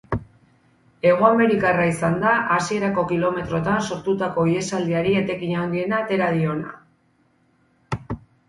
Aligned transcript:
Hegoamerikarra 1.09 1.83
izan 1.89 2.15
da 2.23 2.31
hasierako 2.55 3.05
kilometroetan 3.13 3.83
sortutako 3.91 4.47
ihesaldiari 4.55 5.15
etekin 5.23 5.55
handiena 5.61 6.01
atera 6.05 6.35
diona. 6.39 8.19